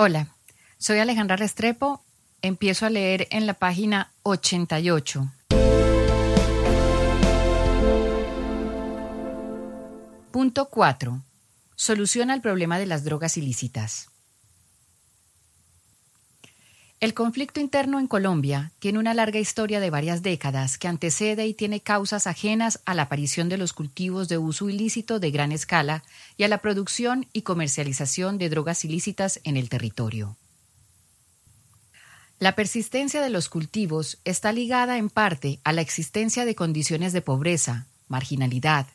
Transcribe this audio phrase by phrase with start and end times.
[0.00, 0.28] Hola,
[0.78, 2.04] soy Alejandra Restrepo.
[2.40, 5.28] Empiezo a leer en la página 88.
[10.30, 11.20] Punto 4.
[11.74, 14.08] Solución al problema de las drogas ilícitas.
[17.00, 21.54] El conflicto interno en Colombia tiene una larga historia de varias décadas que antecede y
[21.54, 26.02] tiene causas ajenas a la aparición de los cultivos de uso ilícito de gran escala
[26.36, 30.36] y a la producción y comercialización de drogas ilícitas en el territorio.
[32.40, 37.22] La persistencia de los cultivos está ligada en parte a la existencia de condiciones de
[37.22, 38.88] pobreza, marginalidad,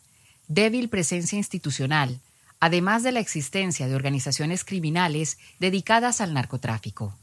[0.49, 2.19] débil presencia institucional,
[2.59, 7.17] además de la existencia de organizaciones criminales dedicadas al narcotráfico.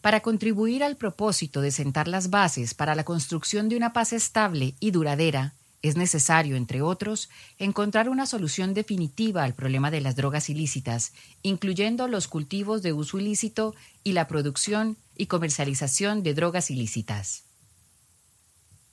[0.00, 4.74] Para contribuir al propósito de sentar las bases para la construcción de una paz estable
[4.78, 10.50] y duradera, es necesario, entre otros, encontrar una solución definitiva al problema de las drogas
[10.50, 11.12] ilícitas,
[11.42, 17.44] incluyendo los cultivos de uso ilícito y la producción y comercialización de drogas ilícitas.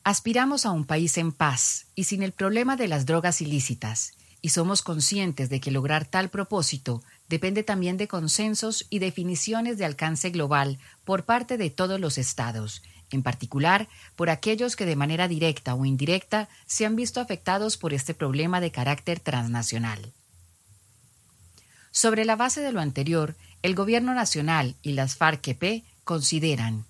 [0.04, 4.14] Aspiramos a un país en paz y sin el problema de las drogas ilícitas,
[4.46, 9.86] y somos conscientes de que lograr tal propósito depende también de consensos y definiciones de
[9.86, 15.28] alcance global por parte de todos los estados, en particular por aquellos que de manera
[15.28, 20.14] directa o indirecta se han visto afectados por este problema de carácter transnacional.
[21.90, 26.86] Sobre la base de lo anterior, el Gobierno Nacional y las FARC-EP consideran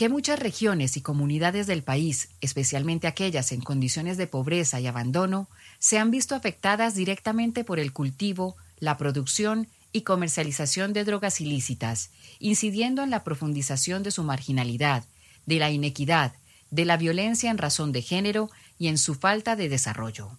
[0.00, 5.46] que muchas regiones y comunidades del país, especialmente aquellas en condiciones de pobreza y abandono,
[5.78, 12.08] se han visto afectadas directamente por el cultivo, la producción y comercialización de drogas ilícitas,
[12.38, 15.04] incidiendo en la profundización de su marginalidad,
[15.44, 16.32] de la inequidad,
[16.70, 20.30] de la violencia en razón de género y en su falta de desarrollo.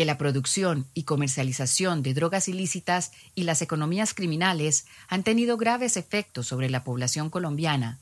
[0.00, 5.98] Que la producción y comercialización de drogas ilícitas y las economías criminales han tenido graves
[5.98, 7.98] efectos sobre la población colombiana,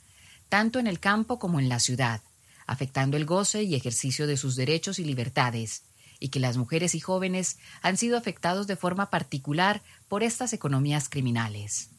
[0.48, 2.20] tanto en el campo como en la ciudad,
[2.69, 5.82] afectando el goce y ejercicio de sus derechos y libertades,
[6.20, 11.09] y que las mujeres y jóvenes han sido afectados de forma particular por estas economías
[11.09, 11.91] criminales.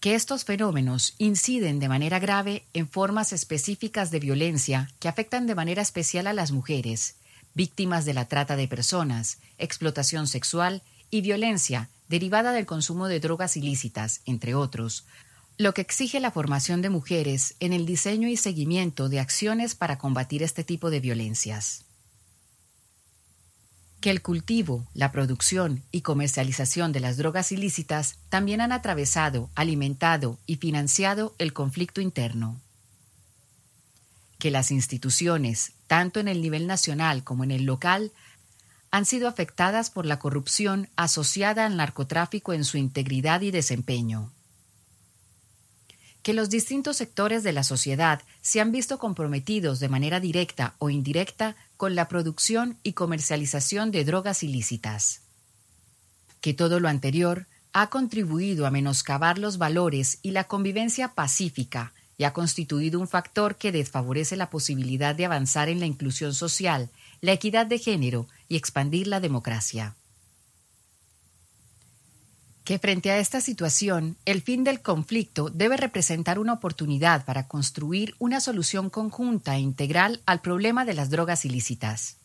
[0.00, 5.54] Que estos fenómenos inciden de manera grave en formas específicas de violencia que afectan de
[5.54, 7.16] manera especial a las mujeres,
[7.54, 13.56] víctimas de la trata de personas, explotación sexual y violencia derivada del consumo de drogas
[13.56, 15.06] ilícitas, entre otros,
[15.56, 19.98] lo que exige la formación de mujeres en el diseño y seguimiento de acciones para
[19.98, 21.84] combatir este tipo de violencias.
[24.00, 30.38] Que el cultivo, la producción y comercialización de las drogas ilícitas también han atravesado, alimentado
[30.44, 32.60] y financiado el conflicto interno.
[34.38, 38.10] Que las instituciones, tanto en el nivel nacional como en el local,
[38.90, 44.32] han sido afectadas por la corrupción asociada al narcotráfico en su integridad y desempeño
[46.24, 50.90] que los distintos sectores de la sociedad se han visto comprometidos de manera directa o
[50.90, 55.20] indirecta con la producción y comercialización de drogas ilícitas.
[56.40, 62.24] Que todo lo anterior ha contribuido a menoscabar los valores y la convivencia pacífica y
[62.24, 67.32] ha constituido un factor que desfavorece la posibilidad de avanzar en la inclusión social, la
[67.32, 69.96] equidad de género y expandir la democracia
[72.64, 78.14] que frente a esta situación, el fin del conflicto debe representar una oportunidad para construir
[78.18, 82.16] una solución conjunta e integral al problema de las drogas ilícitas.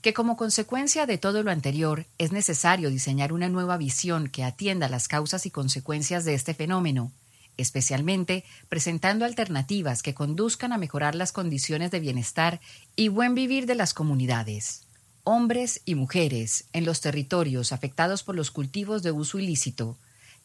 [0.00, 4.88] Que como consecuencia de todo lo anterior es necesario diseñar una nueva visión que atienda
[4.88, 7.12] las causas y consecuencias de este fenómeno,
[7.58, 12.60] especialmente presentando alternativas que conduzcan a mejorar las condiciones de bienestar
[12.96, 14.86] y buen vivir de las comunidades.
[15.24, 19.98] Hombres y mujeres en los territorios afectados por los cultivos de uso ilícito,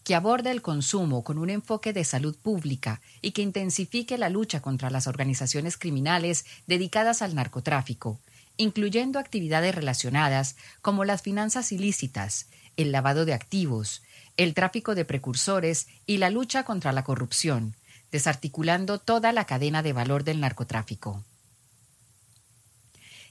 [0.03, 4.62] que aborde el consumo con un enfoque de salud pública y que intensifique la lucha
[4.62, 8.19] contra las organizaciones criminales dedicadas al narcotráfico,
[8.57, 12.48] incluyendo actividades relacionadas como las finanzas ilícitas,
[12.78, 14.02] el lavado de activos,
[14.38, 17.75] el tráfico de precursores y la lucha contra la corrupción,
[18.12, 21.24] desarticulando toda la cadena de valor del narcotráfico.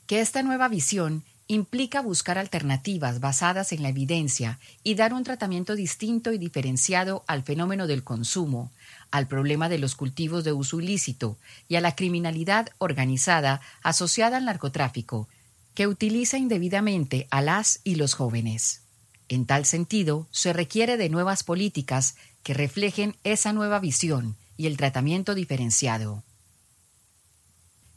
[0.06, 5.74] Que esta nueva visión implica buscar alternativas basadas en la evidencia y dar un tratamiento
[5.74, 8.72] distinto y diferenciado al fenómeno del consumo,
[9.10, 11.36] al problema de los cultivos de uso ilícito
[11.68, 15.28] y a la criminalidad organizada asociada al narcotráfico,
[15.74, 18.82] que utiliza indebidamente a las y los jóvenes.
[19.28, 24.76] En tal sentido, se requiere de nuevas políticas que reflejen esa nueva visión y el
[24.76, 26.22] tratamiento diferenciado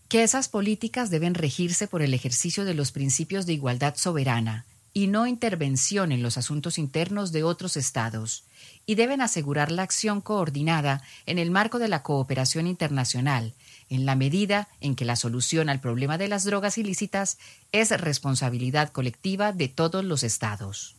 [0.07, 5.07] que esas políticas deben regirse por el ejercicio de los principios de igualdad soberana, y
[5.07, 8.45] no intervención en los asuntos internos de otros estados,
[8.85, 13.53] y deben asegurar la acción coordinada en el marco de la cooperación internacional,
[13.89, 17.37] en la medida en que la solución al problema de las drogas ilícitas
[17.71, 20.95] es responsabilidad colectiva de todos los estados.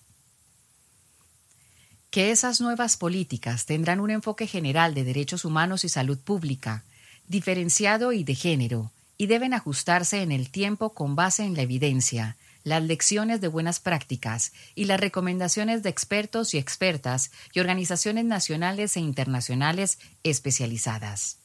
[2.17, 6.83] Que esas nuevas políticas tendrán un enfoque general de derechos humanos y salud pública,
[7.29, 12.39] diferenciado y de género, y deben ajustarse en el tiempo con base en la evidencia,
[12.65, 18.97] las lecciones de buenas prácticas y las recomendaciones de expertos y expertas y organizaciones nacionales
[18.97, 21.37] e internacionales especializadas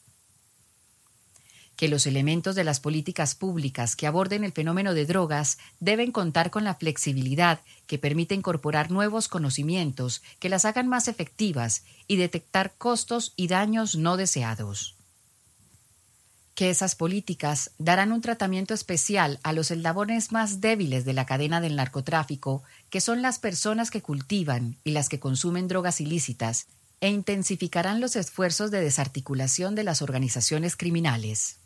[1.76, 6.50] que los elementos de las políticas públicas que aborden el fenómeno de drogas deben contar
[6.50, 12.72] con la flexibilidad que permite incorporar nuevos conocimientos que las hagan más efectivas y detectar
[12.76, 14.96] costos y daños no deseados.
[16.54, 21.62] Que esas políticas darán un tratamiento especial a los eslabones más débiles de la cadena
[21.62, 26.66] del narcotráfico, que son las personas que cultivan y las que consumen drogas ilícitas,
[27.00, 31.61] e intensificarán los esfuerzos de desarticulación de las organizaciones criminales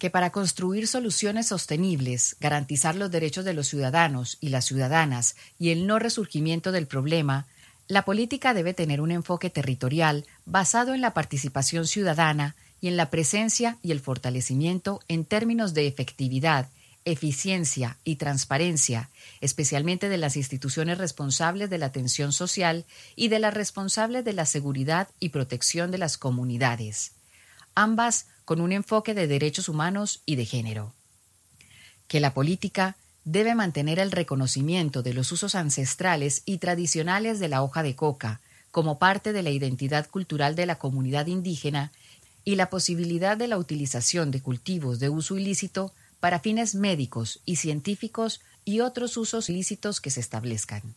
[0.00, 5.70] que para construir soluciones sostenibles, garantizar los derechos de los ciudadanos y las ciudadanas y
[5.70, 7.46] el no resurgimiento del problema,
[7.86, 13.10] la política debe tener un enfoque territorial basado en la participación ciudadana y en la
[13.10, 16.68] presencia y el fortalecimiento en términos de efectividad,
[17.04, 19.10] eficiencia y transparencia,
[19.40, 22.86] especialmente de las instituciones responsables de la atención social
[23.16, 27.12] y de las responsables de la seguridad y protección de las comunidades.
[27.74, 30.92] Ambas con un enfoque de derechos humanos y de género.
[32.08, 37.62] Que la política debe mantener el reconocimiento de los usos ancestrales y tradicionales de la
[37.62, 38.40] hoja de coca
[38.72, 41.92] como parte de la identidad cultural de la comunidad indígena
[42.44, 47.54] y la posibilidad de la utilización de cultivos de uso ilícito para fines médicos y
[47.54, 50.96] científicos y otros usos ilícitos que se establezcan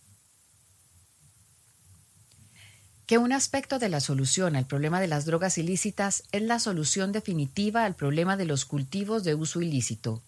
[3.05, 7.11] que un aspecto de la solución al problema de las drogas ilícitas es la solución
[7.11, 10.21] definitiva al problema de los cultivos de uso ilícito,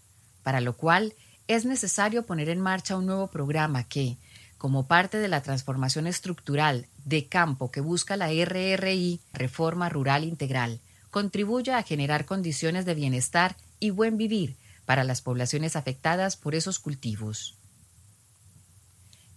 [0.44, 1.14] para lo cual
[1.48, 4.18] es necesario poner en marcha un nuevo programa que,
[4.58, 10.82] como parte de la transformación estructural de campo que busca la RRI, Reforma Rural Integral,
[11.12, 16.80] contribuya a generar condiciones de bienestar y buen vivir para las poblaciones afectadas por esos
[16.80, 17.56] cultivos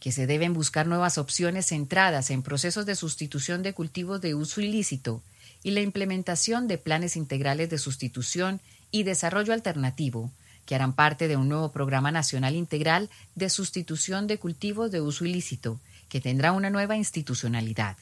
[0.01, 4.61] que se deben buscar nuevas opciones centradas en procesos de sustitución de cultivos de uso
[4.61, 5.23] ilícito
[5.63, 8.61] y la implementación de planes integrales de sustitución
[8.91, 10.31] y desarrollo alternativo,
[10.67, 15.25] que harán parte de un nuevo programa nacional integral de sustitución de cultivos de uso
[15.25, 17.97] ilícito, que tendrá una nueva institucionalidad.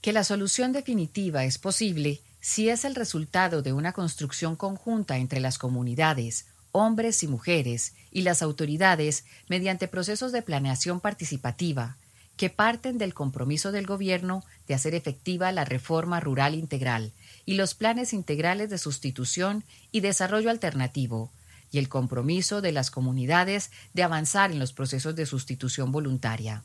[0.00, 5.40] Que la solución definitiva es posible si es el resultado de una construcción conjunta entre
[5.40, 11.96] las comunidades, hombres y mujeres y las autoridades mediante procesos de planeación participativa
[12.40, 17.12] que parten del compromiso del Gobierno de hacer efectiva la reforma rural integral
[17.44, 19.62] y los planes integrales de sustitución
[19.92, 21.30] y desarrollo alternativo,
[21.70, 26.64] y el compromiso de las comunidades de avanzar en los procesos de sustitución voluntaria.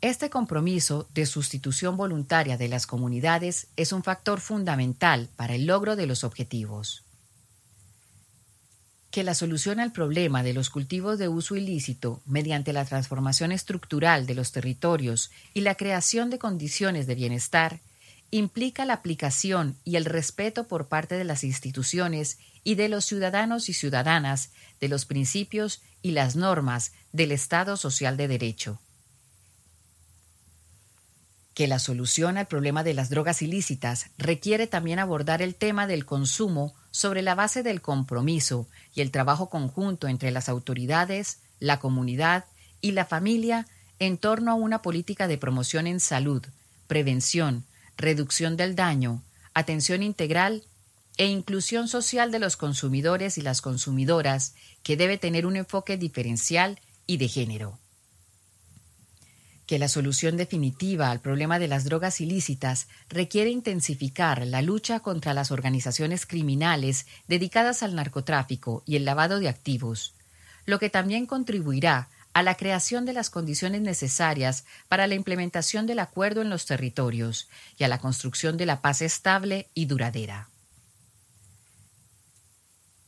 [0.00, 5.94] Este compromiso de sustitución voluntaria de las comunidades es un factor fundamental para el logro
[5.94, 7.03] de los objetivos
[9.14, 14.26] que la solución al problema de los cultivos de uso ilícito mediante la transformación estructural
[14.26, 17.78] de los territorios y la creación de condiciones de bienestar
[18.32, 23.68] implica la aplicación y el respeto por parte de las instituciones y de los ciudadanos
[23.68, 28.80] y ciudadanas de los principios y las normas del Estado social de derecho.
[31.54, 36.04] Que la solución al problema de las drogas ilícitas requiere también abordar el tema del
[36.04, 42.44] consumo sobre la base del compromiso y el trabajo conjunto entre las autoridades, la comunidad
[42.80, 43.66] y la familia
[43.98, 46.44] en torno a una política de promoción en salud,
[46.88, 47.64] prevención,
[47.96, 49.22] reducción del daño,
[49.54, 50.64] atención integral
[51.16, 56.80] e inclusión social de los consumidores y las consumidoras que debe tener un enfoque diferencial
[57.06, 57.78] y de género
[59.66, 65.34] que la solución definitiva al problema de las drogas ilícitas requiere intensificar la lucha contra
[65.34, 70.14] las organizaciones criminales dedicadas al narcotráfico y el lavado de activos,
[70.66, 76.00] lo que también contribuirá a la creación de las condiciones necesarias para la implementación del
[76.00, 80.48] acuerdo en los territorios y a la construcción de la paz estable y duradera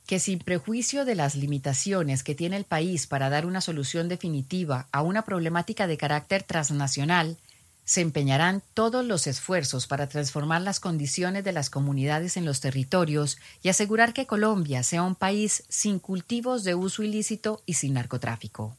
[0.06, 4.86] que sin prejuicio de las limitaciones que tiene el país para dar una solución definitiva
[4.92, 7.36] a una problemática de carácter transnacional,
[7.84, 13.38] se empeñarán todos los esfuerzos para transformar las condiciones de las comunidades en los territorios
[13.62, 18.76] y asegurar que Colombia sea un país sin cultivos de uso ilícito y sin narcotráfico.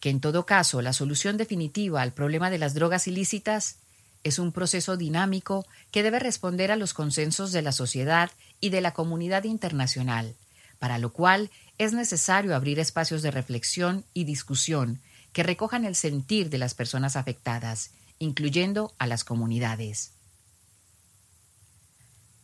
[0.00, 3.76] Que en todo caso la solución definitiva al problema de las drogas ilícitas
[4.24, 8.80] es un proceso dinámico que debe responder a los consensos de la sociedad y de
[8.80, 10.34] la comunidad internacional,
[10.78, 15.00] para lo cual es necesario abrir espacios de reflexión y discusión
[15.32, 20.12] que recojan el sentir de las personas afectadas, incluyendo a las comunidades.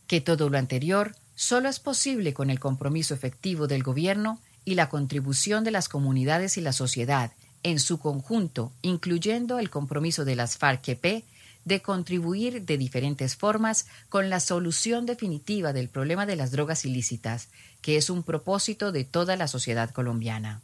[0.07, 4.89] Que todo lo anterior solo es posible con el compromiso efectivo del gobierno y la
[4.89, 7.31] contribución de las comunidades y la sociedad
[7.63, 11.25] en su conjunto, incluyendo el compromiso de las FARC-EP
[11.65, 17.49] de contribuir de diferentes formas con la solución definitiva del problema de las drogas ilícitas,
[17.81, 20.61] que es un propósito de toda la sociedad colombiana.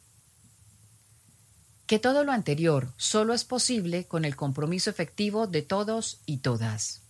[1.87, 7.01] Que todo lo anterior solo es posible con el compromiso efectivo de todos y todas.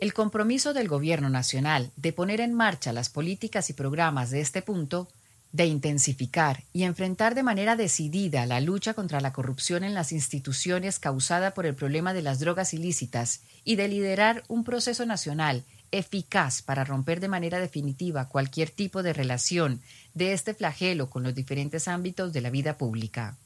[0.00, 4.62] El compromiso del Gobierno Nacional de poner en marcha las políticas y programas de este
[4.62, 5.08] punto
[5.52, 10.98] de intensificar y enfrentar de manera decidida la lucha contra la corrupción en las instituciones
[10.98, 16.62] causada por el problema de las drogas ilícitas y de liderar un proceso nacional eficaz
[16.62, 19.82] para romper de manera definitiva cualquier tipo de relación
[20.14, 23.36] de este flagelo con los diferentes ámbitos de la vida pública.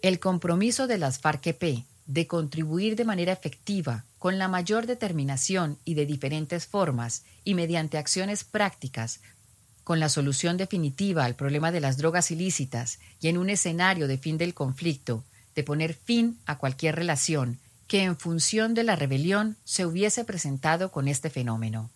[0.00, 5.94] El compromiso de las FARC-EP de contribuir de manera efectiva, con la mayor determinación y
[5.94, 9.20] de diferentes formas, y mediante acciones prácticas
[9.90, 14.18] con la solución definitiva al problema de las drogas ilícitas y en un escenario de
[14.18, 15.24] fin del conflicto,
[15.56, 20.92] de poner fin a cualquier relación que en función de la rebelión se hubiese presentado
[20.92, 21.90] con este fenómeno.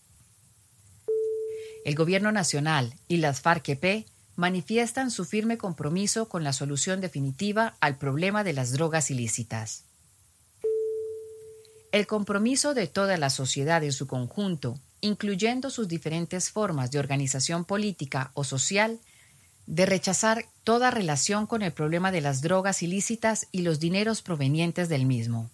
[1.84, 7.96] El Gobierno Nacional y las FARC-EP manifiestan su firme compromiso con la solución definitiva al
[7.96, 9.84] problema de las drogas ilícitas.
[11.92, 17.66] El compromiso de toda la sociedad en su conjunto incluyendo sus diferentes formas de organización
[17.66, 19.00] política o social,
[19.66, 24.88] de rechazar toda relación con el problema de las drogas ilícitas y los dineros provenientes
[24.88, 25.50] del mismo.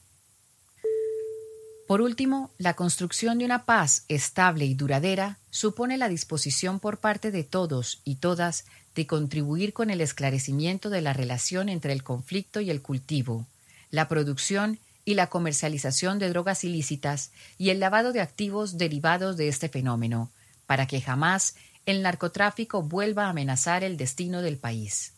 [1.89, 7.33] Por último, la construcción de una paz estable y duradera supone la disposición por parte
[7.33, 12.61] de todos y todas de contribuir con el esclarecimiento de la relación entre el conflicto
[12.61, 13.49] y el cultivo,
[13.91, 14.79] la producción
[15.11, 20.31] y la comercialización de drogas ilícitas y el lavado de activos derivados de este fenómeno,
[20.67, 25.15] para que jamás el narcotráfico vuelva a amenazar el destino del país.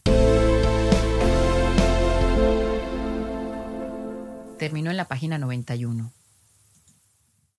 [4.59, 6.11] Terminó en la página 91.